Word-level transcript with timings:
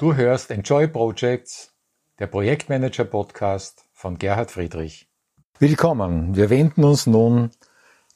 Du 0.00 0.14
hörst 0.14 0.50
Enjoy 0.50 0.88
Projects, 0.88 1.74
der 2.18 2.26
Projektmanager 2.26 3.04
Podcast 3.04 3.84
von 3.92 4.16
Gerhard 4.16 4.50
Friedrich. 4.50 5.10
Willkommen. 5.58 6.34
Wir 6.34 6.48
wenden 6.48 6.84
uns 6.84 7.06
nun 7.06 7.50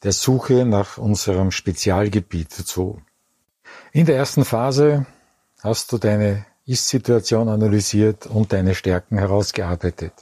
der 0.02 0.12
Suche 0.12 0.64
nach 0.64 0.96
unserem 0.96 1.50
Spezialgebiet 1.50 2.52
zu. 2.52 3.02
In 3.92 4.06
der 4.06 4.16
ersten 4.16 4.46
Phase 4.46 5.04
hast 5.62 5.92
du 5.92 5.98
deine 5.98 6.46
Ist-Situation 6.64 7.50
analysiert 7.50 8.28
und 8.28 8.54
deine 8.54 8.74
Stärken 8.74 9.18
herausgearbeitet. 9.18 10.14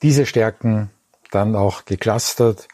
Diese 0.00 0.24
Stärken 0.24 0.88
dann 1.30 1.56
auch 1.56 1.84
geclustert 1.84 2.68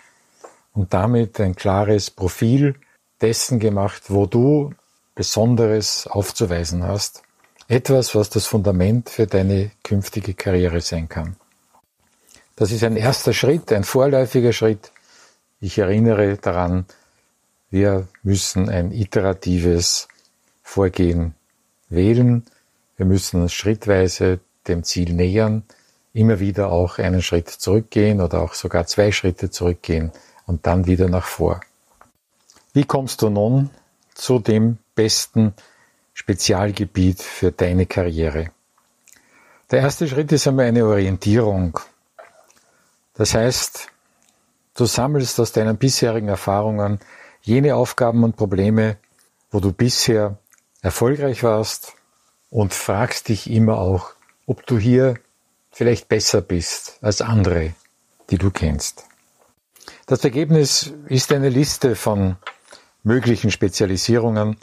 und 0.72 0.94
damit 0.94 1.40
ein 1.40 1.56
klares 1.56 2.12
Profil 2.12 2.76
dessen 3.20 3.58
gemacht, 3.58 4.02
wo 4.10 4.26
du 4.26 4.74
Besonderes 5.16 6.06
aufzuweisen 6.06 6.84
hast. 6.84 7.24
Etwas, 7.70 8.14
was 8.14 8.30
das 8.30 8.46
Fundament 8.46 9.10
für 9.10 9.26
deine 9.26 9.70
künftige 9.84 10.32
Karriere 10.32 10.80
sein 10.80 11.06
kann. 11.10 11.36
Das 12.56 12.72
ist 12.72 12.82
ein 12.82 12.96
erster 12.96 13.34
Schritt, 13.34 13.70
ein 13.72 13.84
vorläufiger 13.84 14.54
Schritt. 14.54 14.90
Ich 15.60 15.76
erinnere 15.76 16.38
daran, 16.38 16.86
wir 17.70 18.08
müssen 18.22 18.70
ein 18.70 18.90
iteratives 18.90 20.08
Vorgehen 20.62 21.34
wählen. 21.90 22.46
Wir 22.96 23.04
müssen 23.04 23.42
uns 23.42 23.52
schrittweise 23.52 24.40
dem 24.66 24.82
Ziel 24.82 25.12
nähern, 25.12 25.62
immer 26.14 26.40
wieder 26.40 26.72
auch 26.72 26.96
einen 26.98 27.20
Schritt 27.20 27.50
zurückgehen 27.50 28.22
oder 28.22 28.40
auch 28.40 28.54
sogar 28.54 28.86
zwei 28.86 29.12
Schritte 29.12 29.50
zurückgehen 29.50 30.10
und 30.46 30.66
dann 30.66 30.86
wieder 30.86 31.10
nach 31.10 31.26
vor. 31.26 31.60
Wie 32.72 32.84
kommst 32.84 33.20
du 33.20 33.28
nun 33.28 33.68
zu 34.14 34.38
dem 34.38 34.78
besten 34.94 35.52
Spezialgebiet 36.18 37.22
für 37.22 37.52
deine 37.52 37.86
Karriere? 37.86 38.50
Der 39.70 39.78
erste 39.78 40.08
Schritt 40.08 40.32
ist 40.32 40.48
einmal 40.48 40.64
eine 40.66 40.84
Orientierung. 40.84 41.78
Das 43.14 43.34
heißt, 43.34 43.86
du 44.74 44.84
sammelst 44.84 45.38
aus 45.38 45.52
deinen 45.52 45.76
bisherigen 45.76 46.26
Erfahrungen 46.26 46.98
jene 47.42 47.76
Aufgaben 47.76 48.24
und 48.24 48.34
Probleme, 48.34 48.96
wo 49.52 49.60
du 49.60 49.72
bisher 49.72 50.38
erfolgreich 50.82 51.44
warst 51.44 51.92
und 52.50 52.74
fragst 52.74 53.28
dich 53.28 53.48
immer 53.48 53.78
auch, 53.78 54.10
ob 54.44 54.66
du 54.66 54.76
hier 54.76 55.14
vielleicht 55.70 56.08
besser 56.08 56.40
bist 56.40 56.98
als 57.00 57.20
andere, 57.20 57.74
die 58.28 58.38
du 58.38 58.50
kennst. 58.50 59.04
Das 60.06 60.24
Ergebnis 60.24 60.92
ist 61.06 61.30
eine 61.32 61.48
Liste 61.48 61.94
von 61.94 62.38
möglichen 63.04 63.52
Spezialisierungen 63.52 64.56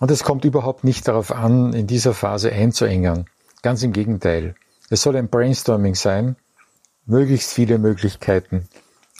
und 0.00 0.10
es 0.10 0.24
kommt 0.24 0.44
überhaupt 0.44 0.82
nicht 0.82 1.06
darauf 1.06 1.30
an, 1.30 1.72
in 1.74 1.86
dieser 1.86 2.14
Phase 2.14 2.50
einzuengen. 2.50 3.26
Ganz 3.62 3.82
im 3.82 3.92
Gegenteil. 3.92 4.56
Es 4.88 5.02
soll 5.02 5.14
ein 5.14 5.28
Brainstorming 5.28 5.94
sein, 5.94 6.36
möglichst 7.06 7.52
viele 7.52 7.78
Möglichkeiten, 7.78 8.66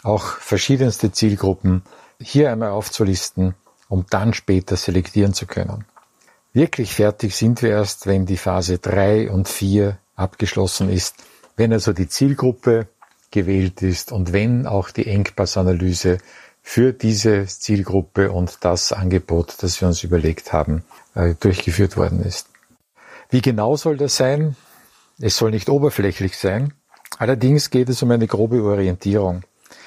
auch 0.03 0.25
verschiedenste 0.25 1.13
Zielgruppen 1.13 1.83
hier 2.21 2.51
einmal 2.51 2.71
aufzulisten, 2.71 3.55
um 3.89 4.07
dann 4.09 4.35
später 4.35 4.77
selektieren 4.77 5.35
zu 5.35 5.47
können. 5.47 5.85
Wirklich 6.53 6.95
fertig 6.95 7.37
sind 7.37 7.63
wir 7.63 7.71
erst, 7.71 8.07
wenn 8.07 8.27
die 8.27 8.37
Phase 8.39 8.79
3 8.79 9.31
und 9.31 9.49
4 9.49 9.99
abgeschlossen 10.17 10.91
ist, 10.91 11.15
wenn 11.57 11.73
also 11.73 11.93
die 11.93 12.09
Zielgruppe 12.09 12.89
gewählt 13.31 13.83
ist 13.83 14.13
und 14.13 14.33
wenn 14.33 14.67
auch 14.67 14.91
die 14.91 15.07
Engpassanalyse 15.07 16.19
für 16.63 16.93
diese 16.93 17.47
Zielgruppe 17.47 18.31
und 18.31 18.59
das 18.61 18.93
Angebot, 18.93 19.57
das 19.61 19.81
wir 19.81 19.89
uns 19.89 20.05
überlegt 20.05 20.53
haben, 20.53 20.85
äh, 21.15 21.35
durchgeführt 21.39 21.97
worden 21.97 22.23
ist. 22.23 22.49
Wie 23.31 23.41
genau 23.41 23.77
soll 23.77 23.97
das 23.97 24.17
sein? 24.17 24.57
Es 25.21 25.37
soll 25.37 25.51
nicht 25.51 25.69
oberflächlich 25.69 26.37
sein. 26.39 26.73
Allerdings 27.19 27.71
geht 27.71 27.89
es 27.89 28.03
um 28.03 28.11
eine 28.11 28.27
grobe 28.27 28.63
Orientierung. 28.63 29.43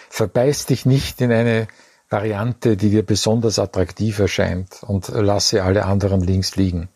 Verbeiß 0.09 0.67
dich 0.67 0.85
nicht 0.85 1.21
in 1.21 1.31
eine 1.31 1.67
Variante, 2.09 2.77
die 2.77 2.91
dir 2.91 3.03
besonders 3.03 3.57
attraktiv 3.57 4.19
erscheint 4.19 4.83
und 4.83 5.09
lasse 5.09 5.63
alle 5.63 5.85
anderen 5.85 6.21
links 6.21 6.55
liegen. 6.55 6.89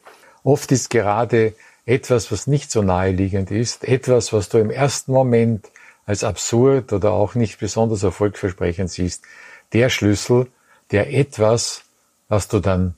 Oft 0.44 0.72
ist 0.72 0.90
gerade 0.90 1.56
etwas, 1.86 2.32
was 2.32 2.46
nicht 2.46 2.70
so 2.70 2.82
naheliegend 2.82 3.50
ist, 3.50 3.84
etwas, 3.84 4.32
was 4.34 4.50
du 4.50 4.60
im 4.60 4.70
ersten 4.70 5.12
Moment 5.12 5.72
als 6.06 6.24
absurd 6.24 6.94
oder 6.94 7.12
auch 7.12 7.34
nicht 7.34 7.60
besonders 7.60 8.04
erfolgversprechend 8.04 8.92
siehst, 8.92 9.24
der 9.74 9.90
Schlüssel, 9.90 10.48
der 10.92 11.14
etwas, 11.14 11.84
was 12.30 12.48
du 12.48 12.60
dann, 12.60 12.96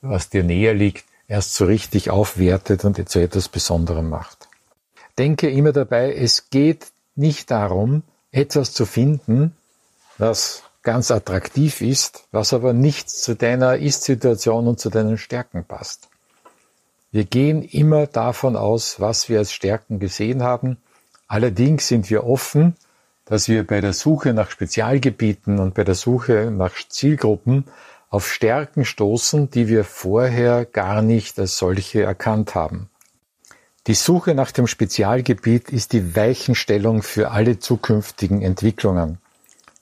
was 0.00 0.30
dir 0.30 0.44
näher 0.44 0.74
liegt, 0.74 1.04
erst 1.28 1.54
so 1.54 1.66
richtig 1.66 2.10
aufwertet 2.10 2.84
und 2.84 3.08
zu 3.08 3.20
etwas 3.20 3.48
Besonderem 3.48 4.08
macht. 4.08 4.48
Denke 5.18 5.50
immer 5.50 5.72
dabei, 5.72 6.14
es 6.14 6.50
geht 6.50 6.86
nicht 7.16 7.50
darum, 7.50 8.02
etwas 8.30 8.72
zu 8.72 8.86
finden, 8.86 9.56
was 10.16 10.62
ganz 10.82 11.10
attraktiv 11.10 11.80
ist, 11.80 12.24
was 12.30 12.52
aber 12.52 12.72
nicht 12.72 13.10
zu 13.10 13.34
deiner 13.34 13.76
Ist-Situation 13.76 14.68
und 14.68 14.80
zu 14.80 14.90
deinen 14.90 15.18
Stärken 15.18 15.64
passt. 15.64 16.08
Wir 17.10 17.24
gehen 17.24 17.62
immer 17.62 18.06
davon 18.06 18.56
aus, 18.56 19.00
was 19.00 19.28
wir 19.28 19.38
als 19.38 19.52
Stärken 19.52 19.98
gesehen 19.98 20.42
haben. 20.42 20.76
Allerdings 21.26 21.88
sind 21.88 22.10
wir 22.10 22.24
offen, 22.24 22.76
dass 23.28 23.46
wir 23.46 23.66
bei 23.66 23.82
der 23.82 23.92
Suche 23.92 24.32
nach 24.32 24.50
Spezialgebieten 24.50 25.58
und 25.58 25.74
bei 25.74 25.84
der 25.84 25.94
Suche 25.94 26.50
nach 26.50 26.72
Zielgruppen 26.88 27.64
auf 28.08 28.32
Stärken 28.32 28.86
stoßen, 28.86 29.50
die 29.50 29.68
wir 29.68 29.84
vorher 29.84 30.64
gar 30.64 31.02
nicht 31.02 31.38
als 31.38 31.58
solche 31.58 32.02
erkannt 32.02 32.54
haben. 32.54 32.88
Die 33.86 33.94
Suche 33.94 34.34
nach 34.34 34.50
dem 34.50 34.66
Spezialgebiet 34.66 35.68
ist 35.68 35.92
die 35.92 36.16
Weichenstellung 36.16 37.02
für 37.02 37.30
alle 37.30 37.58
zukünftigen 37.58 38.40
Entwicklungen. 38.40 39.18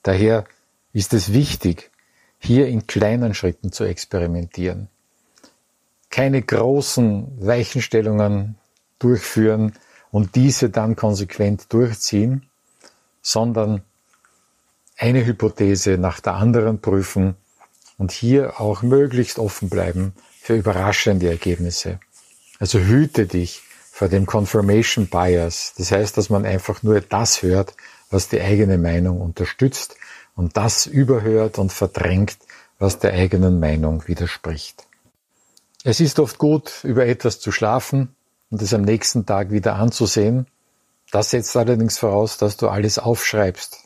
Daher 0.03 0.43
ist 0.91 1.13
es 1.13 1.31
wichtig, 1.31 1.89
hier 2.39 2.67
in 2.67 2.85
kleinen 2.85 3.33
Schritten 3.33 3.71
zu 3.71 3.85
experimentieren. 3.85 4.89
Keine 6.09 6.41
großen 6.41 7.45
Weichenstellungen 7.45 8.55
durchführen 8.99 9.71
und 10.11 10.35
diese 10.35 10.69
dann 10.69 10.97
konsequent 10.97 11.71
durchziehen, 11.71 12.46
sondern 13.21 13.81
eine 14.97 15.25
Hypothese 15.25 15.97
nach 15.97 16.19
der 16.19 16.33
anderen 16.35 16.81
prüfen 16.81 17.35
und 17.97 18.11
hier 18.11 18.59
auch 18.59 18.81
möglichst 18.81 19.39
offen 19.39 19.69
bleiben 19.69 20.13
für 20.41 20.55
überraschende 20.55 21.29
Ergebnisse. 21.29 21.99
Also 22.59 22.79
hüte 22.79 23.25
dich 23.25 23.61
vor 23.91 24.09
dem 24.09 24.25
Confirmation 24.25 25.07
Bias. 25.07 25.73
Das 25.77 25.91
heißt, 25.91 26.17
dass 26.17 26.29
man 26.29 26.45
einfach 26.45 26.83
nur 26.83 27.01
das 27.01 27.41
hört, 27.41 27.75
was 28.09 28.29
die 28.29 28.41
eigene 28.41 28.77
Meinung 28.77 29.21
unterstützt 29.21 29.95
und 30.35 30.55
das 30.55 30.85
überhört 30.85 31.57
und 31.57 31.73
verdrängt, 31.73 32.37
was 32.79 32.99
der 32.99 33.13
eigenen 33.13 33.59
Meinung 33.59 34.07
widerspricht. 34.07 34.87
Es 35.83 35.99
ist 35.99 36.19
oft 36.19 36.37
gut, 36.37 36.83
über 36.83 37.05
etwas 37.07 37.39
zu 37.39 37.51
schlafen 37.51 38.15
und 38.49 38.61
es 38.61 38.73
am 38.73 38.83
nächsten 38.83 39.25
Tag 39.25 39.51
wieder 39.51 39.75
anzusehen. 39.75 40.47
Das 41.11 41.29
setzt 41.29 41.55
allerdings 41.55 41.97
voraus, 41.97 42.37
dass 42.37 42.57
du 42.57 42.67
alles 42.67 42.99
aufschreibst. 42.99 43.79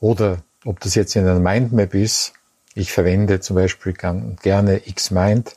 Oder 0.00 0.42
ob 0.64 0.80
das 0.80 0.94
jetzt 0.94 1.16
in 1.16 1.26
einer 1.26 1.40
Mindmap 1.40 1.94
ist, 1.94 2.32
ich 2.74 2.92
verwende 2.92 3.40
zum 3.40 3.56
Beispiel 3.56 3.94
gerne 3.94 4.80
Xmind, 4.80 5.56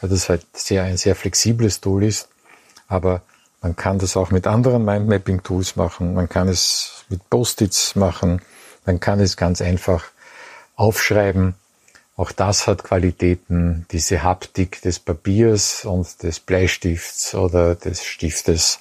weil 0.00 0.10
das 0.10 0.28
halt 0.28 0.44
sehr, 0.52 0.82
ein 0.82 0.96
sehr 0.96 1.14
flexibles 1.14 1.80
Tool 1.80 2.02
ist. 2.02 2.28
Aber 2.88 3.22
man 3.62 3.76
kann 3.76 3.98
das 3.98 4.16
auch 4.16 4.30
mit 4.30 4.46
anderen 4.46 4.84
Mindmapping-Tools 4.84 5.76
machen. 5.76 6.14
Man 6.14 6.28
kann 6.28 6.48
es 6.48 7.04
mit 7.08 7.28
Post-its 7.30 7.94
machen. 7.94 8.42
Man 8.84 9.00
kann 9.00 9.20
es 9.20 9.36
ganz 9.36 9.60
einfach 9.60 10.04
aufschreiben. 10.74 11.54
Auch 12.16 12.32
das 12.32 12.66
hat 12.66 12.82
Qualitäten, 12.82 13.86
diese 13.90 14.22
Haptik 14.22 14.80
des 14.82 14.98
Papiers 14.98 15.84
und 15.84 16.22
des 16.22 16.40
Bleistifts 16.40 17.34
oder 17.34 17.74
des 17.74 18.04
Stiftes. 18.04 18.78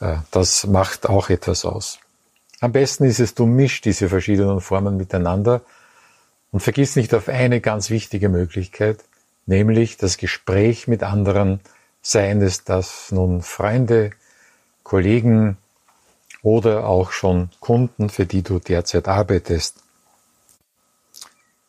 Äh, 0.00 0.16
das 0.30 0.66
macht 0.66 1.08
auch 1.08 1.30
etwas 1.30 1.64
aus. 1.64 1.98
Am 2.60 2.72
besten 2.72 3.04
ist 3.04 3.20
es, 3.20 3.34
du 3.34 3.46
mischst 3.46 3.84
diese 3.84 4.08
verschiedenen 4.08 4.60
Formen 4.60 4.96
miteinander 4.96 5.62
und 6.50 6.60
vergiss 6.60 6.96
nicht 6.96 7.14
auf 7.14 7.28
eine 7.28 7.60
ganz 7.60 7.90
wichtige 7.90 8.28
Möglichkeit, 8.28 8.98
nämlich 9.46 9.96
das 9.96 10.16
Gespräch 10.16 10.88
mit 10.88 11.02
anderen, 11.02 11.60
seien 12.02 12.42
es 12.42 12.64
das 12.64 13.12
nun 13.12 13.42
Freunde, 13.42 14.10
Kollegen 14.82 15.56
oder 16.42 16.86
auch 16.86 17.12
schon 17.12 17.50
Kunden, 17.60 18.08
für 18.08 18.26
die 18.26 18.42
du 18.42 18.58
derzeit 18.58 19.06
arbeitest. 19.06 19.76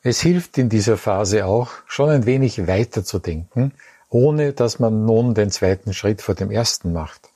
Es 0.02 0.22
hilft 0.22 0.58
in 0.58 0.70
dieser 0.70 0.98
Phase 0.98 1.46
auch, 1.46 1.72
schon 1.86 2.10
ein 2.10 2.26
wenig 2.26 2.68
weiter 2.68 3.04
zu 3.04 3.20
denken, 3.20 3.74
ohne 4.10 4.54
dass 4.54 4.80
man 4.80 5.06
nun 5.06 5.34
den 5.34 5.52
zweiten 5.52 5.94
Schritt 5.94 6.22
vor 6.22 6.36
dem 6.36 6.52
ersten 6.52 6.94
macht. 6.94 7.30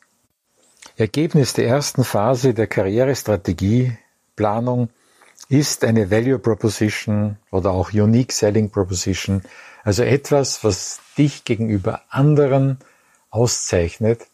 Ergebnis 0.95 1.53
der 1.53 1.67
ersten 1.67 2.03
Phase 2.03 2.53
der 2.53 2.67
Karrierestrategieplanung 2.67 4.89
ist 5.49 5.83
eine 5.83 6.11
Value 6.11 6.37
Proposition 6.39 7.37
oder 7.51 7.71
auch 7.71 7.91
Unique 7.93 8.31
Selling 8.31 8.69
Proposition, 8.69 9.41
also 9.83 10.03
etwas, 10.03 10.63
was 10.63 11.01
dich 11.17 11.43
gegenüber 11.43 12.03
anderen 12.09 12.77
auszeichnet, 13.29 14.27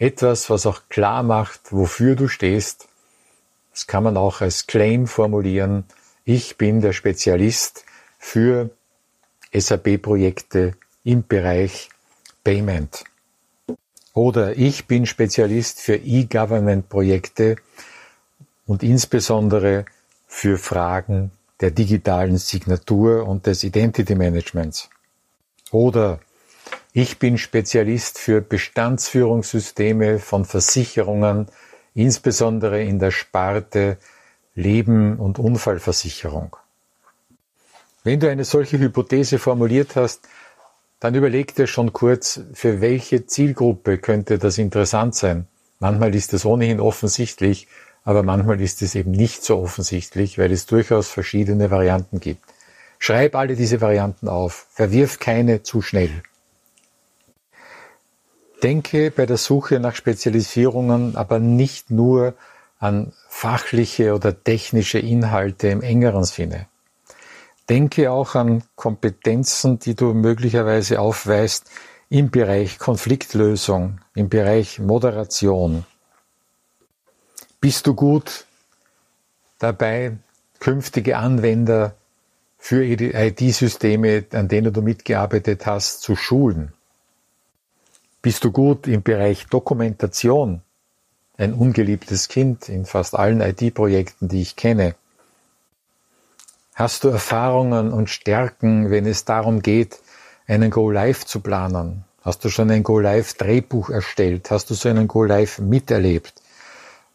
Etwas, 0.00 0.48
was 0.48 0.64
auch 0.64 0.88
klar 0.88 1.22
macht, 1.22 1.72
wofür 1.72 2.16
du 2.16 2.26
stehst. 2.26 2.88
Das 3.70 3.86
kann 3.86 4.02
man 4.02 4.16
auch 4.16 4.40
als 4.40 4.66
Claim 4.66 5.06
formulieren. 5.06 5.84
Ich 6.24 6.56
bin 6.56 6.80
der 6.80 6.94
Spezialist 6.94 7.84
für 8.18 8.70
SAP-Projekte 9.52 10.72
im 11.04 11.26
Bereich 11.26 11.90
Payment. 12.44 13.04
Oder 14.14 14.56
ich 14.56 14.86
bin 14.86 15.06
Spezialist 15.06 15.80
für 15.80 15.96
E-Government-Projekte 15.96 17.56
und 18.66 18.82
insbesondere 18.82 19.84
für 20.26 20.58
Fragen 20.58 21.30
der 21.60 21.70
digitalen 21.70 22.38
Signatur 22.38 23.26
und 23.26 23.46
des 23.46 23.62
Identity 23.62 24.14
Managements. 24.14 24.88
Oder 25.70 26.20
ich 26.92 27.18
bin 27.18 27.38
Spezialist 27.38 28.18
für 28.18 28.40
Bestandsführungssysteme 28.40 30.18
von 30.18 30.44
Versicherungen, 30.44 31.46
insbesondere 31.94 32.82
in 32.82 32.98
der 32.98 33.12
Sparte 33.12 33.98
Leben 34.54 35.18
und 35.18 35.38
Unfallversicherung. 35.38 36.56
Wenn 38.02 38.18
du 38.18 38.28
eine 38.30 38.44
solche 38.44 38.78
Hypothese 38.78 39.38
formuliert 39.38 39.94
hast, 39.94 40.26
dann 41.00 41.14
überleg 41.14 41.54
dir 41.54 41.66
schon 41.66 41.92
kurz, 41.92 42.40
für 42.52 42.80
welche 42.80 43.26
Zielgruppe 43.26 43.98
könnte 43.98 44.38
das 44.38 44.58
interessant 44.58 45.14
sein. 45.14 45.46
Manchmal 45.78 46.14
ist 46.14 46.34
es 46.34 46.44
ohnehin 46.44 46.78
offensichtlich, 46.78 47.68
aber 48.04 48.22
manchmal 48.22 48.60
ist 48.60 48.82
es 48.82 48.94
eben 48.94 49.10
nicht 49.10 49.42
so 49.42 49.58
offensichtlich, 49.58 50.38
weil 50.38 50.52
es 50.52 50.66
durchaus 50.66 51.08
verschiedene 51.08 51.70
Varianten 51.70 52.20
gibt. 52.20 52.44
Schreib 52.98 53.34
alle 53.34 53.56
diese 53.56 53.80
Varianten 53.80 54.28
auf, 54.28 54.66
verwirf 54.70 55.18
keine 55.18 55.62
zu 55.62 55.80
schnell. 55.80 56.22
Denke 58.62 59.10
bei 59.10 59.24
der 59.24 59.38
Suche 59.38 59.80
nach 59.80 59.94
Spezialisierungen 59.94 61.16
aber 61.16 61.38
nicht 61.38 61.90
nur 61.90 62.34
an 62.78 63.14
fachliche 63.26 64.14
oder 64.14 64.44
technische 64.44 64.98
Inhalte 64.98 65.68
im 65.68 65.80
engeren 65.80 66.24
Sinne. 66.24 66.66
Denke 67.70 68.10
auch 68.10 68.34
an 68.34 68.64
Kompetenzen, 68.74 69.78
die 69.78 69.94
du 69.94 70.12
möglicherweise 70.12 71.00
aufweist 71.00 71.70
im 72.08 72.30
Bereich 72.30 72.80
Konfliktlösung, 72.80 74.00
im 74.14 74.28
Bereich 74.28 74.80
Moderation, 74.80 75.86
bist 77.60 77.86
du 77.86 77.94
gut 77.94 78.46
dabei, 79.58 80.16
künftige 80.58 81.18
Anwender 81.18 81.94
für 82.58 82.82
IT-Systeme, 82.84 84.24
an 84.32 84.48
denen 84.48 84.72
du 84.72 84.82
mitgearbeitet 84.82 85.66
hast, 85.66 86.02
zu 86.02 86.16
schulen? 86.16 86.72
Bist 88.20 88.44
du 88.44 88.50
gut 88.50 88.88
im 88.88 89.02
Bereich 89.02 89.46
Dokumentation? 89.46 90.62
Ein 91.36 91.54
ungeliebtes 91.54 92.28
Kind 92.28 92.68
in 92.68 92.84
fast 92.84 93.14
allen 93.14 93.40
IT-Projekten, 93.40 94.28
die 94.28 94.42
ich 94.42 94.56
kenne. 94.56 94.94
Hast 96.80 97.04
du 97.04 97.08
Erfahrungen 97.08 97.92
und 97.92 98.08
Stärken, 98.08 98.90
wenn 98.90 99.04
es 99.04 99.26
darum 99.26 99.60
geht, 99.60 99.98
einen 100.46 100.70
Go-Live 100.70 101.26
zu 101.26 101.40
planen? 101.40 102.04
Hast 102.22 102.42
du 102.42 102.48
schon 102.48 102.70
ein 102.70 102.82
Go-Live-Drehbuch 102.82 103.90
erstellt? 103.90 104.50
Hast 104.50 104.70
du 104.70 104.74
so 104.74 104.88
einen 104.88 105.06
Go-Live 105.06 105.58
miterlebt? 105.58 106.40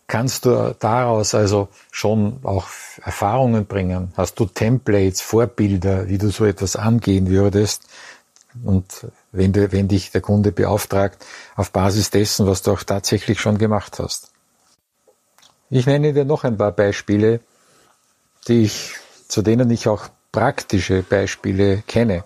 kannst 0.08 0.46
du 0.46 0.76
daraus 0.80 1.34
also 1.34 1.70
schon 1.90 2.40
auch 2.44 2.68
Erfahrungen 3.04 3.66
bringen? 3.66 4.14
Hast 4.16 4.40
du 4.40 4.46
Templates, 4.46 5.22
Vorbilder, 5.22 6.08
wie 6.08 6.20
du 6.20 6.30
so 6.30 6.46
etwas 6.46 6.76
angehen 6.76 7.28
würdest? 7.28 7.88
Und 8.64 9.08
wenn, 9.32 9.52
du, 9.52 9.72
wenn 9.72 9.88
dich 9.88 10.12
der 10.12 10.22
Kunde 10.22 10.52
beauftragt, 10.52 11.26
auf 11.56 11.72
Basis 11.72 12.12
dessen, 12.12 12.46
was 12.46 12.62
du 12.62 12.72
auch 12.72 12.84
tatsächlich 12.84 13.40
schon 13.40 13.58
gemacht 13.58 13.98
hast. 14.00 14.30
Ich 15.72 15.88
nenne 15.88 16.14
dir 16.14 16.24
noch 16.24 16.44
ein 16.44 16.56
paar 16.56 16.72
Beispiele, 16.72 17.40
die 18.48 18.62
ich, 18.62 18.96
zu 19.28 19.42
denen 19.42 19.70
ich 19.72 19.88
auch 19.88 20.10
praktische 20.32 21.04
Beispiele 21.04 21.84
kenne. 21.88 22.24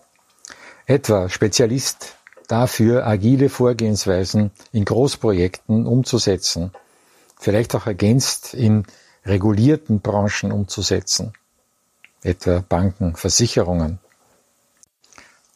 Etwa 0.85 1.29
Spezialist 1.29 2.15
dafür, 2.47 3.05
agile 3.05 3.49
Vorgehensweisen 3.49 4.51
in 4.71 4.85
Großprojekten 4.85 5.85
umzusetzen– 5.85 6.71
vielleicht 7.39 7.73
auch 7.73 7.87
ergänzt 7.87 8.53
in 8.53 8.83
regulierten 9.25 10.01
Branchen 10.01 10.51
umzusetzen, 10.51 11.33
etwa 12.21 12.63
Banken, 12.67 13.15
Versicherungen. 13.15 13.99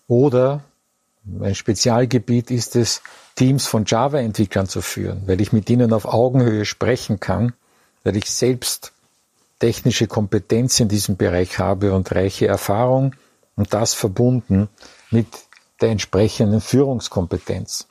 Oder 0.07 0.63
ein 1.39 1.55
Spezialgebiet 1.55 2.51
ist 2.51 2.75
es, 2.75 3.01
Teams 3.35 3.65
von 3.65 3.85
Java-Entwicklern 3.85 4.67
zu 4.67 4.81
führen, 4.81 5.23
weil 5.27 5.41
ich 5.41 5.53
mit 5.53 5.69
ihnen 5.69 5.91
auf 5.91 6.05
Augenhöhe 6.05 6.65
sprechen 6.65 7.19
kann, 7.19 7.53
weil 8.03 8.15
ich 8.15 8.29
selbst 8.29 8.93
technische 9.63 10.07
Kompetenz 10.07 10.81
in 10.81 10.89
diesem 10.89 11.15
Bereich 11.15 11.57
habe 11.57 11.93
und 11.93 12.11
reiche 12.11 12.47
Erfahrung 12.47 13.15
und 13.55 13.73
das 13.73 13.93
verbunden 13.93 14.67
mit 15.09 15.27
der 15.79 15.91
entsprechenden 15.91 16.59
Führungskompetenz. 16.59 17.87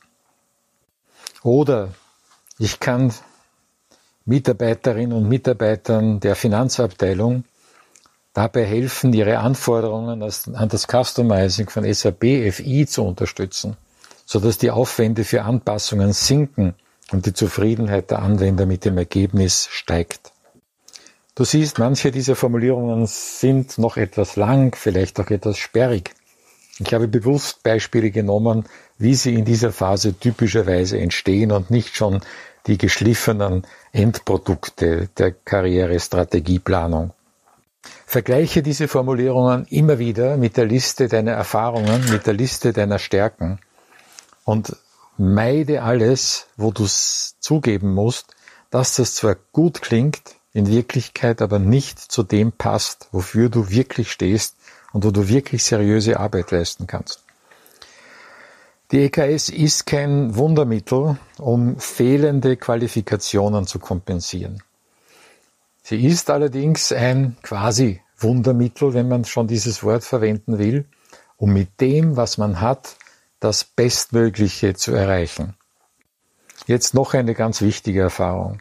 Oder 1.42 1.88
ich 2.58 2.78
kann 2.78 3.14
Mitarbeiterinnen 4.26 5.16
und 5.16 5.26
Mitarbeitern 5.26 6.20
der 6.20 6.36
Finanzabteilung 6.36 7.44
dabei 8.34 8.66
helfen, 8.66 9.14
ihre 9.14 9.38
Anforderungen 9.38 10.22
an 10.22 10.68
das 10.68 10.86
Customizing 10.86 11.70
von 11.70 11.90
SAP 11.90 12.52
FI 12.52 12.86
zu 12.86 13.02
unterstützen, 13.02 13.78
sodass 14.26 14.58
die 14.58 14.70
Aufwände 14.70 15.24
für 15.24 15.44
Anpassungen 15.44 16.12
sinken 16.12 16.74
und 17.12 17.24
die 17.24 17.32
Zufriedenheit 17.32 18.10
der 18.10 18.18
Anwender 18.18 18.66
mit 18.66 18.84
dem 18.84 18.98
Ergebnis 18.98 19.68
steigt. 19.70 20.31
Du 21.34 21.44
siehst, 21.44 21.78
manche 21.78 22.10
dieser 22.10 22.36
Formulierungen 22.36 23.06
sind 23.06 23.78
noch 23.78 23.96
etwas 23.96 24.36
lang, 24.36 24.76
vielleicht 24.76 25.18
auch 25.18 25.30
etwas 25.30 25.56
sperrig. 25.56 26.14
Ich 26.78 26.92
habe 26.92 27.08
bewusst 27.08 27.62
Beispiele 27.62 28.10
genommen, 28.10 28.66
wie 28.98 29.14
sie 29.14 29.34
in 29.34 29.46
dieser 29.46 29.72
Phase 29.72 30.12
typischerweise 30.12 30.98
entstehen 30.98 31.50
und 31.50 31.70
nicht 31.70 31.96
schon 31.96 32.20
die 32.66 32.76
geschliffenen 32.76 33.66
Endprodukte 33.92 35.08
der 35.16 35.32
Karrierestrategieplanung. 35.32 37.12
Vergleiche 38.04 38.62
diese 38.62 38.86
Formulierungen 38.86 39.66
immer 39.70 39.98
wieder 39.98 40.36
mit 40.36 40.58
der 40.58 40.66
Liste 40.66 41.08
deiner 41.08 41.32
Erfahrungen, 41.32 42.10
mit 42.10 42.26
der 42.26 42.34
Liste 42.34 42.74
deiner 42.74 42.98
Stärken 42.98 43.58
und 44.44 44.76
meide 45.16 45.82
alles, 45.82 46.46
wo 46.58 46.72
du 46.72 46.84
zugeben 46.86 47.94
musst, 47.94 48.34
dass 48.70 48.96
das 48.96 49.14
zwar 49.14 49.36
gut 49.52 49.80
klingt, 49.80 50.36
in 50.52 50.66
Wirklichkeit 50.66 51.40
aber 51.40 51.58
nicht 51.58 51.98
zu 51.98 52.22
dem 52.22 52.52
passt, 52.52 53.08
wofür 53.12 53.48
du 53.48 53.70
wirklich 53.70 54.10
stehst 54.12 54.56
und 54.92 55.04
wo 55.04 55.10
du 55.10 55.28
wirklich 55.28 55.64
seriöse 55.64 56.20
Arbeit 56.20 56.50
leisten 56.50 56.86
kannst. 56.86 57.22
Die 58.90 59.04
EKS 59.04 59.48
ist 59.48 59.86
kein 59.86 60.36
Wundermittel, 60.36 61.16
um 61.38 61.78
fehlende 61.78 62.58
Qualifikationen 62.58 63.66
zu 63.66 63.78
kompensieren. 63.78 64.62
Sie 65.82 66.04
ist 66.04 66.28
allerdings 66.28 66.92
ein 66.92 67.36
quasi 67.42 68.02
Wundermittel, 68.18 68.92
wenn 68.92 69.08
man 69.08 69.24
schon 69.24 69.48
dieses 69.48 69.82
Wort 69.82 70.04
verwenden 70.04 70.58
will, 70.58 70.84
um 71.38 71.54
mit 71.54 71.80
dem, 71.80 72.16
was 72.16 72.36
man 72.36 72.60
hat, 72.60 72.96
das 73.40 73.64
Bestmögliche 73.64 74.74
zu 74.74 74.92
erreichen. 74.92 75.54
Jetzt 76.66 76.92
noch 76.94 77.14
eine 77.14 77.34
ganz 77.34 77.62
wichtige 77.62 78.02
Erfahrung. 78.02 78.60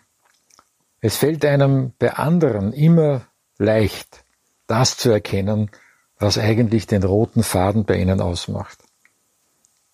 Es 1.01 1.17
fällt 1.17 1.43
einem 1.45 1.93
bei 1.97 2.13
anderen 2.13 2.73
immer 2.73 3.27
leicht, 3.57 4.23
das 4.67 4.97
zu 4.97 5.09
erkennen, 5.09 5.71
was 6.19 6.37
eigentlich 6.37 6.85
den 6.85 7.03
roten 7.03 7.41
Faden 7.41 7.85
bei 7.85 7.97
ihnen 7.97 8.21
ausmacht. 8.21 8.77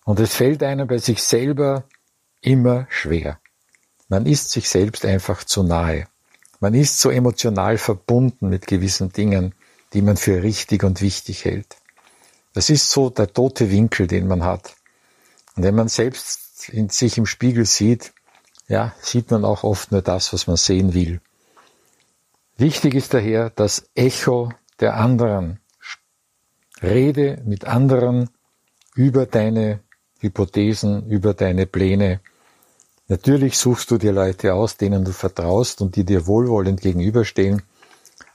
Und 0.04 0.20
es 0.20 0.34
fällt 0.34 0.62
einem 0.62 0.86
bei 0.86 0.98
sich 0.98 1.22
selber 1.22 1.84
immer 2.42 2.86
schwer. 2.90 3.40
Man 4.08 4.26
ist 4.26 4.50
sich 4.50 4.68
selbst 4.68 5.04
einfach 5.06 5.44
zu 5.44 5.62
nahe. 5.62 6.06
Man 6.60 6.74
ist 6.74 6.98
so 6.98 7.10
emotional 7.10 7.78
verbunden 7.78 8.48
mit 8.48 8.66
gewissen 8.66 9.10
Dingen, 9.10 9.54
die 9.94 10.02
man 10.02 10.18
für 10.18 10.42
richtig 10.42 10.84
und 10.84 11.00
wichtig 11.00 11.44
hält. 11.44 11.76
Das 12.52 12.68
ist 12.68 12.90
so 12.90 13.08
der 13.08 13.32
tote 13.32 13.70
Winkel, 13.70 14.06
den 14.06 14.28
man 14.28 14.44
hat. 14.44 14.76
Und 15.56 15.62
wenn 15.62 15.74
man 15.74 15.88
selbst 15.88 16.68
in 16.68 16.88
sich 16.90 17.16
im 17.16 17.26
Spiegel 17.26 17.64
sieht, 17.64 18.12
ja, 18.68 18.94
sieht 19.00 19.30
man 19.30 19.44
auch 19.44 19.64
oft 19.64 19.92
nur 19.92 20.02
das, 20.02 20.32
was 20.32 20.46
man 20.46 20.56
sehen 20.56 20.94
will. 20.94 21.20
Wichtig 22.56 22.94
ist 22.94 23.14
daher 23.14 23.50
das 23.50 23.88
Echo 23.94 24.52
der 24.80 24.96
anderen. 24.96 25.60
Rede 26.82 27.42
mit 27.44 27.64
anderen 27.64 28.30
über 28.94 29.26
deine 29.26 29.80
Hypothesen, 30.20 31.08
über 31.08 31.34
deine 31.34 31.66
Pläne. 31.66 32.20
Natürlich 33.08 33.56
suchst 33.56 33.90
du 33.90 33.98
dir 33.98 34.12
Leute 34.12 34.54
aus, 34.54 34.76
denen 34.76 35.04
du 35.04 35.12
vertraust 35.12 35.80
und 35.80 35.96
die 35.96 36.04
dir 36.04 36.26
wohlwollend 36.26 36.80
gegenüberstehen, 36.80 37.62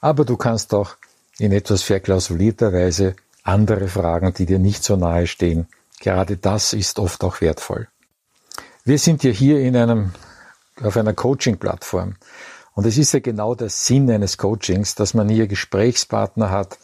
aber 0.01 0.25
du 0.25 0.35
kannst 0.35 0.73
auch 0.73 0.97
in 1.37 1.51
etwas 1.51 1.83
verklausulierter 1.83 2.73
Weise 2.73 3.15
andere 3.43 3.87
fragen, 3.87 4.33
die 4.33 4.45
dir 4.45 4.59
nicht 4.59 4.83
so 4.83 4.95
nahe 4.95 5.27
stehen. 5.27 5.67
Gerade 5.99 6.37
das 6.37 6.73
ist 6.73 6.99
oft 6.99 7.23
auch 7.23 7.41
wertvoll. 7.41 7.87
Wir 8.85 8.99
sind 8.99 9.23
ja 9.23 9.31
hier 9.31 9.61
in 9.61 9.77
einem, 9.77 10.11
auf 10.81 10.97
einer 10.97 11.13
Coaching-Plattform. 11.13 12.15
Und 12.73 12.85
es 12.85 12.97
ist 12.97 13.13
ja 13.13 13.21
genau 13.21 13.55
der 13.55 13.69
Sinn 13.69 14.11
eines 14.11 14.37
Coachings, 14.37 14.95
dass 14.95 15.13
man 15.13 15.29
hier 15.29 15.47
Gesprächspartner 15.47 16.51
hat, 16.51 16.77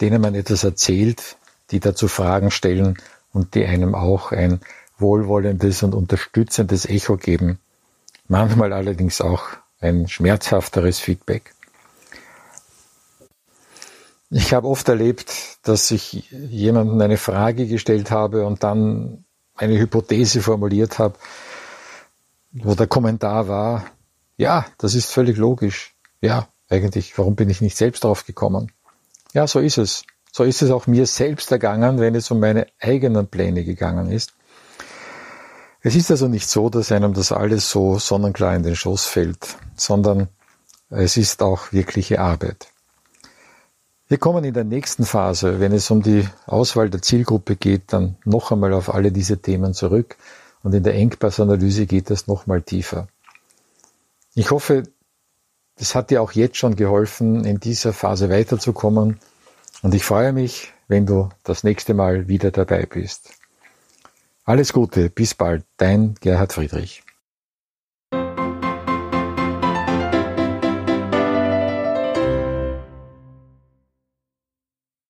denen 0.00 0.20
man 0.20 0.36
etwas 0.36 0.62
erzählt, 0.62 1.36
die 1.72 1.80
dazu 1.80 2.06
Fragen 2.06 2.52
stellen 2.52 2.98
und 3.32 3.56
die 3.56 3.66
einem 3.66 3.96
auch 3.96 4.30
ein 4.30 4.60
wohlwollendes 4.98 5.82
und 5.82 5.92
unterstützendes 5.92 6.86
Echo 6.86 7.16
geben. 7.16 7.58
Manchmal 8.28 8.72
allerdings 8.72 9.20
auch 9.20 9.44
ein 9.80 10.06
schmerzhafteres 10.06 11.00
Feedback. 11.00 11.52
Ich 14.30 14.54
habe 14.54 14.68
oft 14.68 14.88
erlebt, 14.88 15.58
dass 15.64 15.90
ich 15.90 16.30
jemandem 16.30 17.00
eine 17.00 17.16
Frage 17.16 17.66
gestellt 17.66 18.12
habe 18.12 18.46
und 18.46 18.62
dann 18.62 19.24
eine 19.56 19.78
Hypothese 19.78 20.42
formuliert 20.42 20.98
habe, 20.98 21.18
wo 22.52 22.74
der 22.74 22.86
Kommentar 22.86 23.48
war, 23.48 23.86
ja, 24.36 24.66
das 24.78 24.94
ist 24.94 25.10
völlig 25.10 25.36
logisch. 25.36 25.94
Ja, 26.20 26.48
eigentlich, 26.68 27.16
warum 27.18 27.36
bin 27.36 27.50
ich 27.50 27.60
nicht 27.60 27.76
selbst 27.76 28.04
drauf 28.04 28.26
gekommen? 28.26 28.72
Ja, 29.32 29.46
so 29.46 29.60
ist 29.60 29.78
es. 29.78 30.04
So 30.32 30.42
ist 30.42 30.62
es 30.62 30.70
auch 30.70 30.88
mir 30.88 31.06
selbst 31.06 31.52
ergangen, 31.52 32.00
wenn 32.00 32.14
es 32.14 32.30
um 32.30 32.40
meine 32.40 32.66
eigenen 32.80 33.28
Pläne 33.28 33.64
gegangen 33.64 34.10
ist. 34.10 34.32
Es 35.80 35.94
ist 35.94 36.10
also 36.10 36.26
nicht 36.28 36.48
so, 36.48 36.70
dass 36.70 36.90
einem 36.90 37.14
das 37.14 37.30
alles 37.30 37.70
so 37.70 37.98
sonnenklar 37.98 38.56
in 38.56 38.62
den 38.62 38.74
Schoß 38.74 39.04
fällt, 39.04 39.56
sondern 39.76 40.28
es 40.90 41.16
ist 41.16 41.42
auch 41.42 41.72
wirkliche 41.72 42.20
Arbeit. 42.20 42.68
Wir 44.06 44.18
kommen 44.18 44.44
in 44.44 44.52
der 44.52 44.64
nächsten 44.64 45.06
Phase, 45.06 45.60
wenn 45.60 45.72
es 45.72 45.90
um 45.90 46.02
die 46.02 46.28
Auswahl 46.46 46.90
der 46.90 47.00
Zielgruppe 47.00 47.56
geht, 47.56 47.92
dann 47.92 48.16
noch 48.24 48.52
einmal 48.52 48.74
auf 48.74 48.92
alle 48.92 49.10
diese 49.10 49.38
Themen 49.38 49.72
zurück 49.72 50.16
und 50.62 50.74
in 50.74 50.82
der 50.82 50.94
Engpassanalyse 50.94 51.86
geht 51.86 52.10
es 52.10 52.26
nochmal 52.26 52.62
tiefer. 52.62 53.06
Ich 54.34 54.50
hoffe, 54.50 54.82
das 55.76 55.94
hat 55.94 56.10
dir 56.10 56.22
auch 56.22 56.32
jetzt 56.32 56.56
schon 56.56 56.76
geholfen, 56.76 57.44
in 57.44 57.60
dieser 57.60 57.92
Phase 57.92 58.30
weiterzukommen. 58.30 59.20
Und 59.82 59.94
ich 59.94 60.04
freue 60.04 60.32
mich, 60.32 60.72
wenn 60.88 61.06
du 61.06 61.28
das 61.42 61.64
nächste 61.64 61.94
Mal 61.94 62.28
wieder 62.28 62.50
dabei 62.50 62.86
bist. 62.86 63.30
Alles 64.44 64.72
Gute, 64.72 65.10
bis 65.10 65.34
bald, 65.34 65.64
dein 65.76 66.14
Gerhard 66.20 66.52
Friedrich. 66.52 67.03